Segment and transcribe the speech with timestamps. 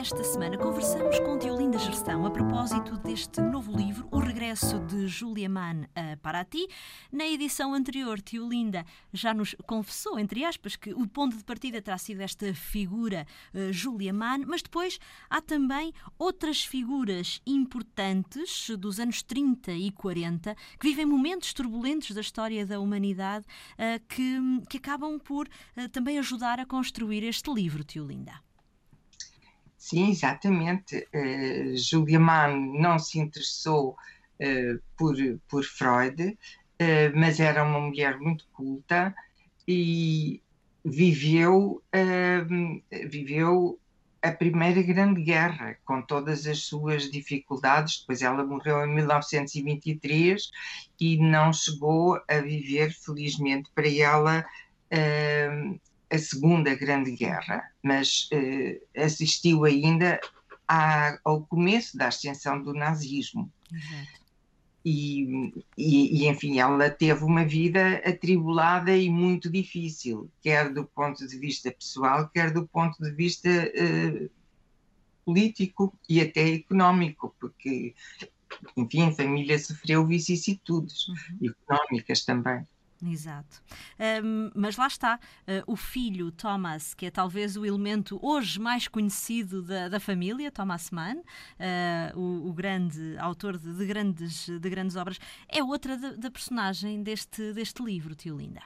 [0.00, 5.46] desta semana conversamos com Diolinda Gerstão a propósito deste novo livro, O Regresso de Julia
[5.46, 6.66] Mann a Paraty.
[7.12, 11.98] Na edição anterior, Diolinda já nos confessou, entre aspas, que o ponto de partida terá
[11.98, 19.22] sido esta figura uh, Julia Mann, mas depois há também outras figuras importantes dos anos
[19.22, 25.18] 30 e 40 que vivem momentos turbulentos da história da humanidade uh, que, que acabam
[25.18, 28.40] por uh, também ajudar a construir este livro, Tiolinda.
[29.80, 31.08] Sim, exatamente.
[31.12, 33.96] Uh, Julia Mann não se interessou
[34.38, 35.16] uh, por,
[35.48, 36.36] por Freud, uh,
[37.18, 39.14] mas era uma mulher muito culta
[39.66, 40.42] e
[40.84, 41.82] viveu,
[43.08, 43.78] viveu
[44.20, 48.00] a Primeira Grande Guerra, com todas as suas dificuldades.
[48.00, 50.50] Depois ela morreu em 1923
[50.98, 54.44] e não chegou a viver, felizmente para ela,
[56.10, 60.20] a Segunda Grande Guerra, mas eh, assistiu ainda
[60.66, 63.50] à, ao começo da ascensão do nazismo.
[64.84, 71.26] E, e, e, enfim, ela teve uma vida atribulada e muito difícil, quer do ponto
[71.26, 74.28] de vista pessoal, quer do ponto de vista eh,
[75.24, 77.94] político e até económico, porque,
[78.76, 81.50] enfim, a família sofreu vicissitudes uhum.
[81.50, 82.66] económicas também.
[83.02, 83.62] Exato.
[84.22, 88.88] Um, mas lá está, uh, o filho Thomas, que é talvez o elemento hoje mais
[88.88, 94.70] conhecido da, da família, Thomas Mann, uh, o, o, grande autor de, de, grandes, de
[94.70, 98.62] grandes obras, é outra da personagem deste, deste livro, Tio Linda.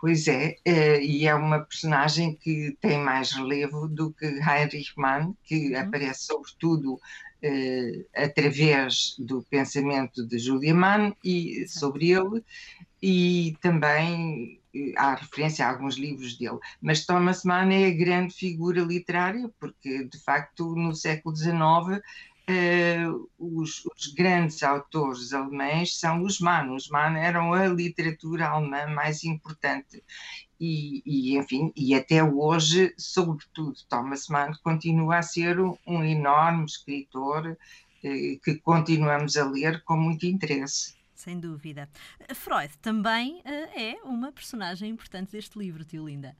[0.00, 5.34] Pois é, uh, e é uma personagem que tem mais relevo do que Heinrich Mann,
[5.44, 5.78] que uhum.
[5.78, 12.42] aparece sobretudo uh, através do pensamento de Julia Mann e sobre ele,
[13.02, 16.58] e também eh, há referência a alguns livros dele.
[16.80, 22.02] Mas Thomas Mann é a grande figura literária, porque de facto no século XIX
[22.50, 26.74] Uh, os, os, grandes autores alemães são os Mann.
[26.74, 30.02] Os Mann eram a literatura alemã mais importante.
[30.58, 36.64] E, e, enfim, e até hoje, sobretudo, Thomas Mann continua a ser um, um enorme
[36.64, 40.99] escritor uh, que continuamos a ler com muito interesse.
[41.20, 41.86] Sem dúvida.
[42.34, 46.34] Freud também uh, é uma personagem importante deste livro, Tio Linda.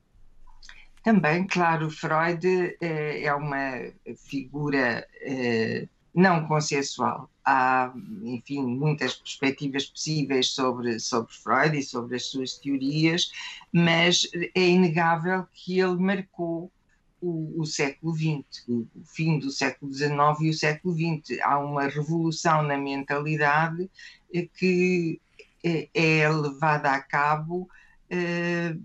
[1.05, 7.29] Também, claro, Freud uh, é uma figura uh, não consensual.
[7.45, 7.93] Há,
[8.23, 13.31] enfim, muitas perspectivas possíveis sobre, sobre Freud e sobre as suas teorias,
[13.71, 16.73] mas é inegável que ele marcou
[17.21, 20.11] o, o, século XX, o, o, fim do século XIX
[20.41, 21.41] e o século XX.
[21.43, 23.91] Há uma revolução na mentalidade
[24.33, 25.21] eh, que
[25.65, 27.69] é, é levada a cabo
[28.09, 28.77] eh,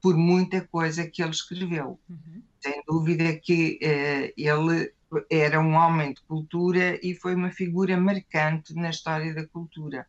[0.00, 1.98] por muita coisa que ele escreveu.
[2.08, 2.42] Uhum.
[2.60, 4.92] Sem dúvida que eh, ele
[5.30, 10.06] era um homem de cultura e foi uma figura marcante na história da cultura.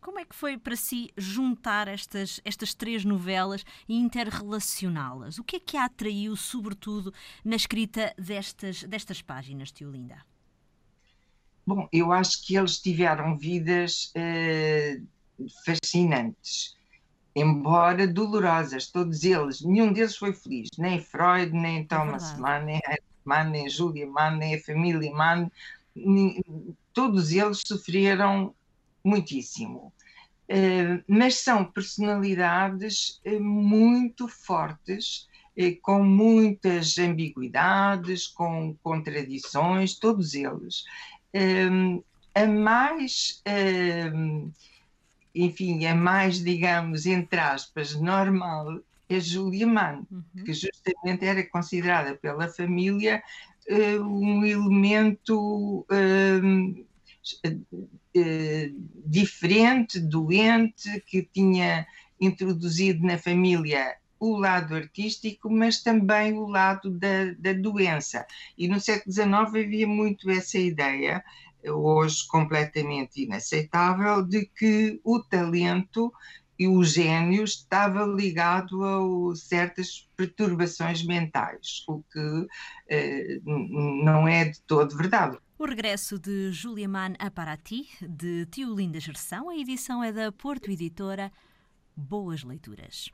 [0.00, 5.38] Como é que foi para si juntar estas, estas três novelas e interrelacioná-las?
[5.38, 7.12] O que é que a atraiu, sobretudo,
[7.44, 10.24] na escrita destas, destas páginas, Tio Linda?
[11.66, 15.06] Bom, eu acho que eles tiveram vidas uh,
[15.64, 16.76] fascinantes,
[17.36, 19.60] embora dolorosas, todos eles.
[19.60, 22.80] Nenhum deles foi feliz, nem Freud, nem é Thomas é Mann, nem
[23.22, 25.50] Mann, nem Julia Mann, nem a família Mann.
[25.94, 26.42] Nem,
[26.94, 28.54] todos eles sofreram
[29.04, 29.92] muitíssimo.
[30.50, 40.84] Uh, mas são personalidades uh, muito fortes, uh, com muitas ambiguidades, com contradições, todos eles.
[42.34, 43.40] a mais,
[45.32, 50.44] enfim, a mais, digamos, entre aspas, normal é Julia Mann, uhum.
[50.44, 53.22] que justamente era considerada pela família
[54.00, 56.40] um elemento eh,
[59.06, 61.86] diferente, doente, que tinha
[62.20, 68.26] introduzido na família o lado artístico, mas também o lado da, da doença.
[68.56, 71.24] E no século XIX havia muito essa ideia,
[71.66, 76.12] hoje completamente inaceitável, de que o talento
[76.58, 82.46] e o gênio estava ligado a certas perturbações mentais, o que
[82.90, 85.38] eh, não é de todo verdade.
[85.60, 90.32] O regresso de Julia Mann a Paraty, de Tio Linda Gerção, a edição é da
[90.32, 91.30] Porto Editora.
[91.94, 93.10] Boas leituras.